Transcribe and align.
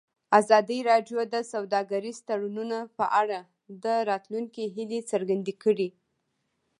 ازادي 0.39 0.79
راډیو 0.89 1.19
د 1.33 1.35
سوداګریز 1.51 2.17
تړونونه 2.27 2.77
په 2.97 3.05
اړه 3.21 3.39
د 3.83 3.85
راتلونکي 4.09 4.63
هیلې 4.75 4.99
څرګندې 5.11 5.53
کړې. 5.63 5.89